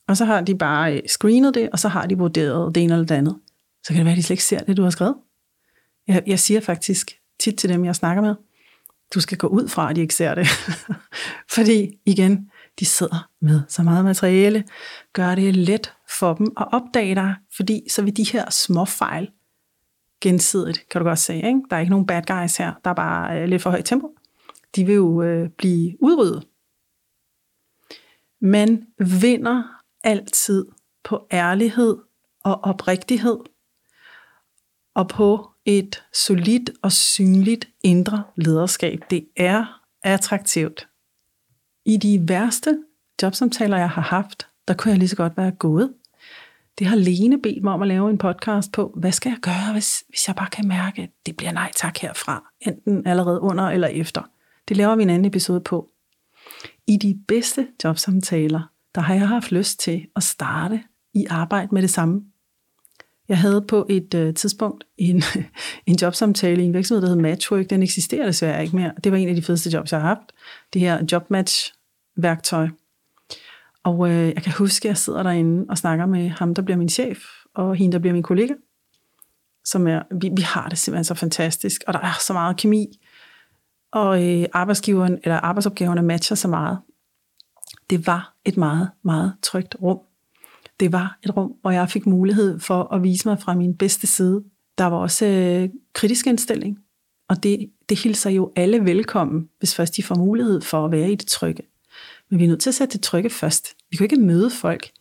og 0.07 0.17
så 0.17 0.25
har 0.25 0.41
de 0.41 0.57
bare 0.57 0.95
øh, 0.95 1.01
screenet 1.07 1.53
det, 1.53 1.69
og 1.69 1.79
så 1.79 1.87
har 1.87 2.05
de 2.05 2.17
vurderet 2.17 2.75
det 2.75 2.83
ene 2.83 2.93
eller 2.93 3.05
det 3.05 3.15
andet, 3.15 3.39
så 3.83 3.87
kan 3.87 3.97
det 3.97 4.05
være, 4.05 4.11
at 4.11 4.17
de 4.17 4.23
slet 4.23 4.33
ikke 4.33 4.43
ser 4.43 4.59
det, 4.59 4.77
du 4.77 4.83
har 4.83 4.89
skrevet. 4.89 5.15
Jeg, 6.07 6.23
jeg 6.27 6.39
siger 6.39 6.61
faktisk 6.61 7.11
tit 7.39 7.55
til 7.55 7.69
dem, 7.69 7.85
jeg 7.85 7.95
snakker 7.95 8.23
med, 8.23 8.35
du 9.13 9.19
skal 9.19 9.37
gå 9.37 9.47
ud 9.47 9.67
fra, 9.67 9.89
at 9.89 9.95
de 9.95 10.01
ikke 10.01 10.15
ser 10.15 10.35
det. 10.35 10.47
Fordi 11.55 11.99
igen, 12.05 12.49
de 12.79 12.85
sidder 12.85 13.29
med 13.41 13.61
så 13.67 13.83
meget 13.83 14.05
materiale, 14.05 14.63
gør 15.13 15.35
det 15.35 15.55
let 15.55 15.93
for 16.19 16.33
dem 16.33 16.53
at 16.57 16.67
opdage 16.71 17.15
dig, 17.15 17.35
fordi 17.55 17.83
så 17.89 18.01
vil 18.01 18.17
de 18.17 18.23
her 18.23 18.49
små 18.49 18.85
fejl 18.85 19.29
gensidigt, 20.21 20.89
kan 20.89 21.01
du 21.01 21.07
godt 21.07 21.19
se. 21.19 21.35
Ikke? 21.35 21.61
Der 21.69 21.75
er 21.75 21.79
ikke 21.79 21.89
nogen 21.89 22.07
bad 22.07 22.21
guys 22.21 22.57
her, 22.57 22.73
der 22.83 22.89
er 22.89 22.95
bare 22.95 23.41
øh, 23.41 23.47
lidt 23.47 23.61
for 23.61 23.69
højt 23.69 23.85
tempo. 23.85 24.15
De 24.75 24.85
vil 24.85 24.95
jo 24.95 25.21
øh, 25.21 25.49
blive 25.49 25.97
udryddet. 25.99 26.47
Man 28.41 28.87
vinder 29.21 29.63
altid 30.03 30.65
på 31.03 31.27
ærlighed 31.31 31.97
og 32.43 32.63
oprigtighed, 32.63 33.37
og 34.93 35.07
på 35.07 35.51
et 35.65 36.03
solidt 36.13 36.69
og 36.81 36.91
synligt 36.91 37.69
indre 37.83 38.23
lederskab. 38.35 38.99
Det 39.09 39.27
er 39.37 39.81
attraktivt. 40.03 40.87
I 41.85 41.97
de 41.97 42.29
værste 42.29 42.83
jobsamtaler, 43.21 43.77
jeg 43.77 43.89
har 43.89 44.01
haft, 44.01 44.47
der 44.67 44.73
kunne 44.73 44.91
jeg 44.91 44.99
lige 44.99 45.09
så 45.09 45.15
godt 45.15 45.37
være 45.37 45.51
gået. 45.51 45.93
Det 46.79 46.87
har 46.87 46.95
Lene 46.95 47.41
bedt 47.41 47.63
mig 47.63 47.73
om 47.73 47.81
at 47.81 47.87
lave 47.87 48.09
en 48.09 48.17
podcast 48.17 48.71
på, 48.71 48.93
hvad 48.97 49.11
skal 49.11 49.29
jeg 49.29 49.39
gøre, 49.41 49.71
hvis, 49.71 50.03
hvis 50.09 50.27
jeg 50.27 50.35
bare 50.35 50.49
kan 50.49 50.67
mærke, 50.67 51.01
at 51.01 51.09
det 51.25 51.37
bliver 51.37 51.51
nej 51.51 51.71
tak 51.75 51.97
herfra, 51.97 52.43
enten 52.61 53.07
allerede 53.07 53.41
under 53.41 53.63
eller 53.63 53.87
efter. 53.87 54.21
Det 54.67 54.77
laver 54.77 54.95
vi 54.95 55.03
en 55.03 55.09
anden 55.09 55.25
episode 55.25 55.61
på. 55.61 55.89
I 56.87 56.97
de 56.97 57.19
bedste 57.27 57.67
jobsamtaler, 57.83 58.61
der 58.95 59.01
har 59.01 59.13
jeg 59.13 59.27
haft 59.27 59.51
lyst 59.51 59.79
til 59.79 60.05
at 60.15 60.23
starte 60.23 60.83
i 61.13 61.25
arbejde 61.29 61.67
med 61.71 61.81
det 61.81 61.89
samme. 61.89 62.21
Jeg 63.29 63.37
havde 63.37 63.65
på 63.67 63.85
et 63.89 64.13
øh, 64.13 64.33
tidspunkt 64.33 64.83
en, 64.97 65.23
en 65.87 65.97
jobsamtale 66.01 66.61
i 66.63 66.65
en 66.65 66.73
virksomhed, 66.73 67.01
der 67.01 67.07
hed 67.07 67.15
Matchwork. 67.15 67.69
Den 67.69 67.83
eksisterer 67.83 68.25
desværre 68.25 68.63
ikke 68.63 68.75
mere. 68.75 68.91
Det 69.03 69.11
var 69.11 69.17
en 69.17 69.29
af 69.29 69.35
de 69.35 69.41
fedeste 69.41 69.69
jobs, 69.69 69.91
jeg 69.91 70.01
har 70.01 70.07
haft. 70.07 70.31
Det 70.73 70.81
her 70.81 71.05
jobmatch-værktøj. 71.11 72.67
Og 73.83 74.09
øh, 74.09 74.25
jeg 74.27 74.43
kan 74.43 74.53
huske, 74.53 74.85
at 74.85 74.89
jeg 74.89 74.97
sidder 74.97 75.23
derinde 75.23 75.65
og 75.69 75.77
snakker 75.77 76.05
med 76.05 76.29
ham, 76.29 76.55
der 76.55 76.61
bliver 76.61 76.77
min 76.77 76.89
chef, 76.89 77.19
og 77.55 77.75
hende, 77.75 77.93
der 77.93 77.99
bliver 77.99 78.13
min 78.13 78.23
kollega. 78.23 78.53
Som 79.65 79.87
er, 79.87 80.01
vi, 80.21 80.29
vi 80.35 80.41
har 80.41 80.69
det 80.69 80.77
simpelthen 80.77 81.03
så 81.03 81.13
fantastisk, 81.13 81.83
og 81.87 81.93
der 81.93 81.99
er 81.99 82.13
så 82.19 82.33
meget 82.33 82.57
kemi, 82.57 82.99
og 83.91 84.27
øh, 84.27 84.45
arbejdsgiveren 84.53 85.19
eller 85.23 85.37
arbejdsopgaverne 85.37 86.01
matcher 86.01 86.35
så 86.35 86.47
meget. 86.47 86.79
Det 87.89 88.07
var 88.07 88.35
et 88.45 88.57
meget, 88.57 88.89
meget 89.03 89.33
trygt 89.41 89.75
rum 89.81 89.99
det 90.81 90.91
var 90.91 91.17
et 91.23 91.37
rum, 91.37 91.53
hvor 91.61 91.71
jeg 91.71 91.89
fik 91.89 92.05
mulighed 92.05 92.59
for 92.59 92.93
at 92.93 93.03
vise 93.03 93.27
mig 93.27 93.39
fra 93.39 93.55
min 93.55 93.77
bedste 93.77 94.07
side. 94.07 94.43
Der 94.77 94.85
var 94.85 94.97
også 94.97 95.25
øh, 95.25 95.69
kritisk 95.93 96.27
indstilling, 96.27 96.79
og 97.29 97.43
det, 97.43 97.69
det 97.89 97.99
hilser 97.99 98.29
jo 98.29 98.51
alle 98.55 98.85
velkommen, 98.85 99.49
hvis 99.59 99.75
først 99.75 99.97
de 99.97 100.03
får 100.03 100.15
mulighed 100.15 100.61
for 100.61 100.85
at 100.85 100.91
være 100.91 101.11
i 101.11 101.15
det 101.15 101.27
trygge. 101.27 101.63
Men 102.31 102.39
vi 102.39 102.43
er 102.43 102.47
nødt 102.47 102.61
til 102.61 102.69
at 102.69 102.75
sætte 102.75 102.93
det 102.93 103.03
trygge 103.03 103.29
først. 103.29 103.75
Vi 103.89 103.97
kan 103.97 104.03
ikke 104.03 104.15
møde 104.15 104.49
folk 104.49 104.91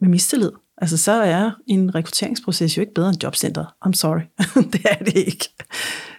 med 0.00 0.08
mistillid. 0.08 0.50
Altså 0.76 0.96
så 0.96 1.12
er 1.12 1.50
en 1.66 1.94
rekrutteringsproces 1.94 2.76
jo 2.76 2.80
ikke 2.80 2.94
bedre 2.94 3.08
end 3.08 3.22
jobcentret. 3.22 3.66
I'm 3.86 3.92
sorry. 3.92 4.20
det 4.72 4.84
er 4.90 5.04
det 5.04 5.16
ikke. 5.16 5.48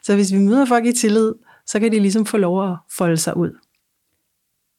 Så 0.03 0.15
hvis 0.15 0.34
vi 0.34 0.38
møder 0.38 0.65
folk 0.65 0.86
i 0.86 0.91
tillid, 0.91 1.34
så 1.65 1.79
kan 1.79 1.91
de 1.91 2.00
ligesom 2.00 2.25
få 2.25 2.38
lov 2.38 2.72
at 2.72 2.77
folde 2.98 3.17
sig 3.17 3.38
ud. 3.38 3.51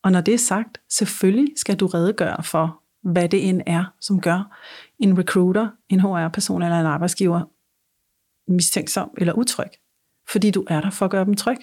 Og 0.04 0.12
når 0.12 0.20
det 0.20 0.34
er 0.34 0.38
sagt, 0.38 0.80
selvfølgelig 0.90 1.52
skal 1.56 1.76
du 1.76 1.86
redegøre 1.86 2.42
for, 2.42 2.82
hvad 3.02 3.28
det 3.28 3.48
end 3.48 3.62
er, 3.66 3.84
som 4.00 4.20
gør 4.20 4.58
en 4.98 5.18
recruiter, 5.18 5.68
en 5.88 6.00
HR-person 6.00 6.62
eller 6.62 6.80
en 6.80 6.86
arbejdsgiver 6.86 7.42
mistænksom 8.48 9.10
eller 9.18 9.32
utryg. 9.32 9.70
Fordi 10.28 10.50
du 10.50 10.64
er 10.68 10.80
der 10.80 10.90
for 10.90 11.04
at 11.04 11.10
gøre 11.10 11.24
dem 11.24 11.34
tryg. 11.34 11.56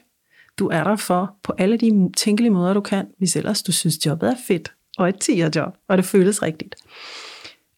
Du 0.60 0.68
er 0.68 0.84
der 0.84 0.96
for 0.96 1.36
på 1.44 1.54
alle 1.58 1.78
de 1.78 2.12
tænkelige 2.18 2.52
måder, 2.52 2.74
du 2.74 2.82
kan, 2.82 3.08
hvis 3.18 3.36
ellers 3.36 3.64
du 3.64 3.72
synes, 3.72 4.06
jobbet 4.06 4.30
er 4.30 4.36
fedt 4.48 4.74
og 4.98 5.10
et 5.10 5.20
10 5.20 5.42
job, 5.56 5.78
og 5.88 5.98
det 5.98 6.06
føles 6.06 6.42
rigtigt. 6.42 6.76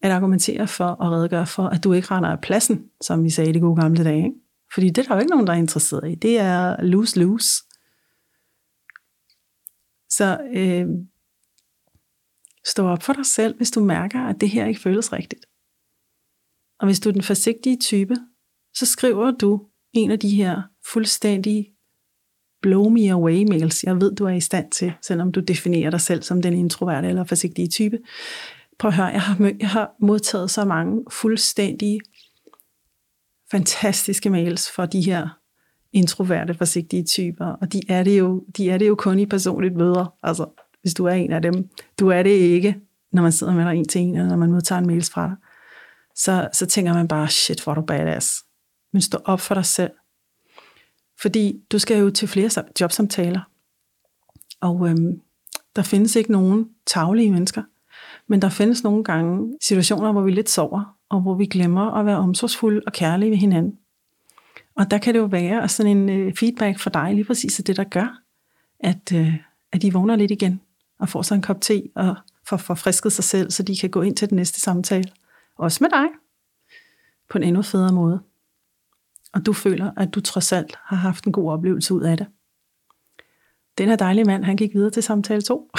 At 0.02 0.12
argumentere 0.12 0.68
for 0.68 0.86
og 0.86 1.12
redegøre 1.12 1.48
for, 1.48 1.68
at 1.68 1.84
du 1.84 1.94
ikke 1.94 2.08
render 2.12 2.30
af 2.30 2.42
pladsen, 2.42 2.86
som 3.02 3.24
vi 3.24 3.30
sagde 3.30 3.50
i 3.50 3.54
de 3.54 3.60
gode 3.60 3.82
gamle 3.82 4.04
dage. 4.04 4.24
Ikke? 4.26 4.38
Fordi 4.74 4.90
det 4.90 4.98
er 4.98 5.04
der 5.04 5.16
jo 5.16 5.20
ikke 5.20 5.32
nogen, 5.32 5.48
der 5.48 5.54
er 5.54 5.58
interesseret 5.58 6.12
i. 6.12 6.16
Det 6.16 6.40
er 6.40 6.82
lose-lose. 6.82 7.64
Så 10.10 10.38
øh, 10.54 10.88
Stå 12.66 12.88
op 12.88 13.04
for 13.04 13.14
dig 13.14 13.26
selv, 13.26 13.58
hvis 13.58 13.72
du 13.72 13.84
mærker, 13.84 14.20
at 14.20 14.42
det 14.42 14.50
her 14.50 14.66
ikke 14.66 14.82
føles 14.82 15.14
rigtigt. 15.14 15.46
Og 16.80 16.88
hvis 16.88 17.00
du 17.00 17.10
er 17.10 17.14
den 17.14 17.24
forsigtige 17.24 17.78
type, 17.78 18.16
så 18.74 18.86
skriver 18.86 19.32
du 19.32 19.68
en 19.94 20.12
af 20.12 20.20
de 20.20 20.30
her 20.30 20.62
fuldstændig 20.94 21.70
blow 22.64 22.90
me 22.90 23.12
away 23.12 23.44
mails, 23.50 23.84
jeg 23.84 24.02
ved, 24.02 24.16
du 24.16 24.26
er 24.26 24.30
i 24.30 24.40
stand 24.40 24.72
til, 24.72 24.94
selvom 25.02 25.32
du 25.32 25.40
definerer 25.40 25.90
dig 25.90 26.02
selv 26.02 26.22
som 26.22 26.42
den 26.42 26.54
introverte 26.54 27.08
eller 27.08 27.24
forsigtige 27.24 27.68
type. 27.68 28.00
Prøv 28.80 28.90
at 28.90 28.96
høre, 28.96 29.06
jeg 29.06 29.22
har, 29.22 29.54
jeg 29.60 29.70
har 29.70 29.92
modtaget 30.00 30.52
så 30.52 30.66
mange 30.66 31.04
fuldstændig 31.12 32.00
fantastiske 33.52 34.30
mails 34.30 34.72
fra 34.72 34.86
de 34.86 35.02
her 35.02 35.28
introverte, 35.94 36.54
forsigtige 36.54 37.04
typer, 37.04 37.46
og 37.46 37.74
de 37.74 37.82
er 37.90 38.04
det 38.04 38.20
jo, 38.20 38.44
de 38.58 38.70
er 38.70 38.78
det 38.78 38.88
jo 38.88 38.96
kun 38.96 39.20
i 39.20 39.26
personligt 39.26 39.76
møder. 39.76 40.14
Altså, 40.24 40.46
hvis 40.82 40.94
du 40.94 41.06
er 41.06 41.14
en 41.14 41.32
af 41.32 41.42
dem. 41.42 41.70
Du 42.00 42.08
er 42.08 42.24
det 42.24 42.30
ikke, 42.30 42.76
når 43.12 43.22
man 43.22 43.32
sidder 43.32 43.54
med 43.54 43.66
dig 43.66 43.76
en 43.76 43.88
til 43.88 44.02
en, 44.02 44.16
eller 44.16 44.30
når 44.30 44.36
man 44.36 44.52
modtager 44.52 44.80
en 44.80 44.88
mails 44.88 45.10
fra 45.10 45.28
dig. 45.28 45.36
Så, 46.16 46.50
så 46.54 46.66
tænker 46.66 46.94
man 46.94 47.08
bare, 47.08 47.28
shit, 47.28 47.64
hvor 47.64 47.72
er 47.72 47.76
du 47.76 47.82
badass. 47.82 48.44
Men 48.94 49.02
stå 49.02 49.18
op 49.26 49.40
for 49.40 49.56
dig 49.56 49.66
selv. 49.66 49.92
Fordi 51.24 51.62
du 51.72 51.80
skal 51.80 52.00
jo 52.00 52.10
til 52.10 52.28
flere 52.28 52.50
jobsamtaler. 52.82 53.42
Og 54.62 54.90
øhm, 54.90 55.22
der 55.76 55.82
findes 55.82 56.16
ikke 56.16 56.32
nogen 56.32 56.70
taglige 56.86 57.32
mennesker. 57.32 57.64
Men 58.28 58.42
der 58.42 58.50
findes 58.50 58.84
nogle 58.84 59.04
gange 59.04 59.58
situationer, 59.62 60.12
hvor 60.12 60.22
vi 60.22 60.32
lidt 60.32 60.50
sover, 60.50 60.98
og 61.10 61.22
hvor 61.22 61.36
vi 61.36 61.46
glemmer 61.46 61.92
at 61.92 62.06
være 62.06 62.18
omsorgsfulde 62.18 62.82
og 62.88 62.94
kærlige 62.94 63.32
ved 63.32 63.38
hinanden. 63.38 63.78
Og 64.76 64.92
der 64.92 64.98
kan 64.98 65.14
det 65.14 65.20
jo 65.20 65.26
være 65.26 65.70
sådan 65.70 65.98
en 65.98 66.10
øh, 66.10 66.34
feedback 66.36 66.80
for 66.80 66.90
dig, 66.90 67.14
lige 67.14 67.26
præcis 67.26 67.62
det, 67.68 67.78
der 67.78 67.84
gør, 67.84 68.22
at, 68.80 69.14
øh, 69.16 69.36
at 69.72 69.82
de 69.82 69.94
vågner 69.94 70.16
lidt 70.16 70.32
igen 70.32 70.62
og 71.00 71.10
får 71.10 71.22
sig 71.22 71.36
en 71.36 71.42
kop 71.42 71.62
te 71.62 71.84
og 71.96 72.16
får 72.48 72.58
forfrisket 72.58 73.12
sig 73.12 73.24
selv, 73.24 73.52
så 73.52 73.64
de 73.64 73.78
kan 73.78 73.90
gå 73.90 74.02
ind 74.02 74.16
til 74.16 74.30
den 74.30 74.36
næste 74.36 74.62
samtale. 74.62 75.12
Også 75.56 75.84
med 75.84 75.90
dig. 75.90 76.06
På 77.30 77.38
en 77.38 77.44
endnu 77.44 77.62
federe 77.62 77.94
måde. 77.94 78.20
Og 79.34 79.46
du 79.46 79.54
føler, 79.54 79.92
at 79.98 80.16
du 80.16 80.22
trods 80.22 80.52
alt 80.52 80.76
har 80.84 80.96
haft 80.96 81.26
en 81.26 81.32
god 81.32 81.52
oplevelse 81.52 81.94
ud 81.94 82.02
af 82.02 82.18
det. 82.18 82.28
den 83.78 83.90
her 83.90 83.96
dejlige 83.96 84.26
mand, 84.26 84.44
han 84.44 84.58
gik 84.58 84.74
videre 84.74 84.90
til 84.90 85.04
samtale 85.04 85.42
2. 85.42 85.72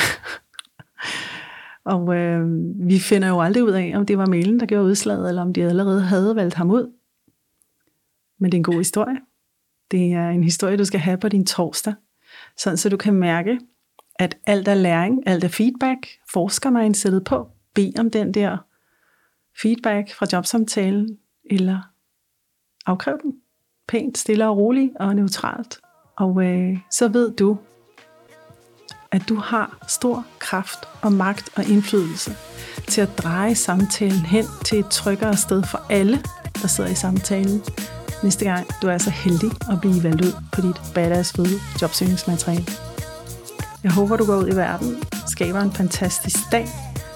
og 1.84 2.14
øh, 2.16 2.48
vi 2.88 2.98
finder 2.98 3.28
jo 3.28 3.40
aldrig 3.40 3.64
ud 3.64 3.70
af, 3.70 3.92
om 3.96 4.06
det 4.06 4.18
var 4.18 4.26
mailen, 4.26 4.60
der 4.60 4.66
gjorde 4.66 4.84
udslaget, 4.84 5.28
eller 5.28 5.42
om 5.42 5.52
de 5.52 5.64
allerede 5.64 6.02
havde 6.02 6.36
valgt 6.36 6.54
ham 6.54 6.70
ud. 6.70 6.92
Men 8.38 8.52
det 8.52 8.56
er 8.56 8.60
en 8.60 8.64
god 8.64 8.78
historie. 8.78 9.16
Det 9.90 10.12
er 10.12 10.28
en 10.28 10.44
historie, 10.44 10.76
du 10.76 10.84
skal 10.84 11.00
have 11.00 11.18
på 11.18 11.28
din 11.28 11.46
torsdag, 11.46 11.94
sådan 12.56 12.76
så 12.76 12.88
du 12.88 12.96
kan 12.96 13.14
mærke, 13.14 13.60
at 14.18 14.38
alt 14.46 14.68
er 14.68 14.74
læring, 14.74 15.28
alt 15.28 15.44
er 15.44 15.48
feedback, 15.48 16.08
forskermindsetet 16.32 17.24
på, 17.24 17.48
bed 17.74 17.98
om 17.98 18.10
den 18.10 18.34
der 18.34 18.58
feedback 19.62 20.14
fra 20.14 20.26
jobsamtalen, 20.32 21.18
eller 21.50 21.80
afkræv 22.86 23.18
den 23.22 23.32
pænt, 23.88 24.18
stille 24.18 24.48
og 24.48 24.56
roligt 24.56 24.92
og 25.00 25.16
neutralt. 25.16 25.80
Og 26.16 26.44
øh, 26.44 26.78
så 26.90 27.08
ved 27.08 27.30
du, 27.30 27.58
at 29.12 29.28
du 29.28 29.34
har 29.36 29.78
stor 29.88 30.26
kraft 30.38 30.78
og 31.02 31.12
magt 31.12 31.50
og 31.56 31.64
indflydelse 31.64 32.36
til 32.88 33.00
at 33.00 33.18
dreje 33.18 33.54
samtalen 33.54 34.20
hen 34.20 34.44
til 34.64 34.78
et 34.78 34.86
tryggere 34.90 35.36
sted 35.36 35.62
for 35.62 35.80
alle, 35.90 36.22
der 36.62 36.68
sidder 36.68 36.90
i 36.90 36.94
samtalen. 36.94 37.62
Næste 38.22 38.44
gang 38.44 38.66
du 38.82 38.88
er 38.88 38.98
så 38.98 39.10
heldig 39.10 39.50
at 39.72 39.80
blive 39.80 40.02
valgt 40.02 40.24
ud 40.24 40.32
på 40.52 40.60
dit 40.60 40.80
badass 40.94 41.32
fede 41.32 41.60
jobsøgningsmateriale. 41.82 42.66
Jeg 43.82 43.92
håber, 43.92 44.16
du 44.16 44.26
går 44.26 44.36
ud 44.36 44.48
i 44.48 44.56
verden, 44.56 44.96
skaber 45.28 45.60
en 45.60 45.72
fantastisk 45.72 46.36
dag, 46.52 46.68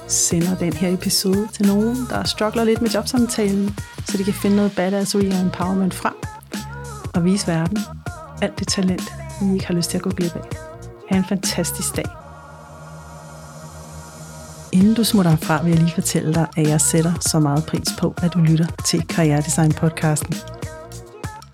sender 0.09 0.57
den 0.57 0.73
her 0.73 0.93
episode 0.93 1.49
til 1.53 1.67
nogen, 1.67 1.97
der 2.11 2.25
struggler 2.25 2.65
lidt 2.65 2.83
med 2.83 2.91
jobsamtalen, 2.91 3.79
så 4.07 4.19
de 4.19 4.25
kan 4.25 4.35
finde 4.35 4.57
noget 4.57 4.73
badass 4.77 5.15
og 5.15 5.21
empowerment 5.25 5.95
frem 5.95 6.15
og 7.19 7.25
vise 7.25 7.47
verden 7.47 7.79
alt 8.43 8.59
det 8.59 8.69
talent, 8.69 9.13
vi 9.43 9.53
ikke 9.55 9.67
har 9.67 9.75
lyst 9.75 9.91
til 9.91 9.97
at 9.97 10.03
gå 10.03 10.11
glip 10.11 10.37
af. 10.37 10.49
Ha' 11.11 11.17
en 11.17 11.25
fantastisk 11.25 11.97
dag. 11.97 12.05
Inden 14.73 14.95
du 14.95 15.05
smutter 15.05 15.31
herfra, 15.31 15.63
vil 15.63 15.71
jeg 15.71 15.79
lige 15.79 15.95
fortælle 15.95 16.35
dig, 16.35 16.47
at 16.57 16.69
jeg 16.69 16.81
sætter 16.81 17.13
så 17.21 17.39
meget 17.39 17.65
pris 17.65 17.89
på, 17.99 18.15
at 18.23 18.35
du 18.35 18.39
lytter 18.39 18.67
til 18.85 19.07
Karrieredesign 19.07 19.73
podcasten. 19.73 20.35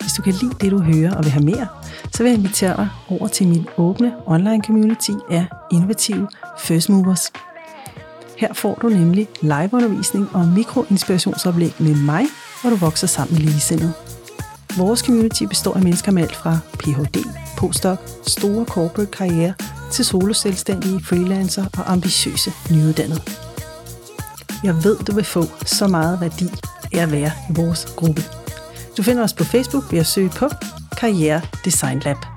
Hvis 0.01 0.13
du 0.13 0.23
kan 0.23 0.33
lide 0.33 0.55
det, 0.61 0.71
du 0.71 0.79
hører 0.79 1.15
og 1.15 1.25
vil 1.25 1.33
have 1.33 1.45
mere, 1.45 1.67
så 2.13 2.23
vil 2.23 2.31
jeg 2.31 2.39
invitere 2.39 2.77
dig 2.77 2.89
over 3.09 3.29
til 3.29 3.49
min 3.49 3.67
åbne 3.77 4.13
online 4.27 4.65
community 4.67 5.11
af 5.31 5.47
innovative 5.73 6.29
first 6.59 6.89
movers. 6.89 7.33
Her 8.39 8.55
får 8.55 8.79
du 8.83 8.89
nemlig 8.89 9.29
liveundervisning 9.43 10.29
og 10.37 10.49
mikroinspirationsoplæg 10.49 11.75
med 11.79 11.95
mig, 11.95 12.25
hvor 12.61 12.71
du 12.71 12.77
vokser 12.77 13.07
sammen 13.07 13.35
med 13.35 13.43
ligesindede. 13.43 13.93
Vores 14.77 15.01
community 15.01 15.43
består 15.43 15.75
af 15.75 15.83
mennesker 15.83 16.13
med 16.13 16.23
alt 16.23 16.37
fra 16.37 16.59
Ph.D., 16.79 17.25
postdoc, 17.57 17.99
store 18.27 18.65
corporate 18.65 19.11
karriere 19.11 19.55
til 19.93 20.05
soloselvstændige, 20.05 21.05
freelancer 21.05 21.65
og 21.79 21.93
ambitiøse 21.93 22.53
nyuddannede. 22.71 23.21
Jeg 24.65 24.85
ved, 24.85 24.99
du 24.99 25.15
vil 25.15 25.25
få 25.25 25.45
så 25.67 25.89
meget 25.89 26.21
værdi 26.21 26.49
af 26.93 27.03
at 27.03 27.13
være 27.13 27.33
i 27.51 27.53
vores 27.57 27.85
gruppe. 27.97 28.23
Du 28.97 29.03
finder 29.03 29.23
os 29.23 29.33
på 29.33 29.45
Facebook 29.45 29.93
ved 29.93 29.99
at 29.99 30.07
søge 30.07 30.31
på 30.31 30.49
Karriere 30.97 31.41
Design 31.65 31.99
Lab. 31.99 32.34